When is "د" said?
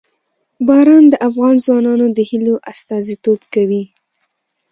1.09-1.13, 2.17-2.19